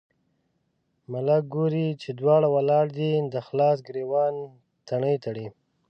ملک 1.11 1.43
ګوري 1.53 1.87
چې 2.01 2.09
دواړه 2.19 2.47
ولاړ 2.55 2.85
دي، 2.97 3.11
د 3.33 3.35
خلاص 3.47 3.77
ګرېوان 3.87 4.33
تڼۍ 4.87 5.15
تړي. 5.25 5.47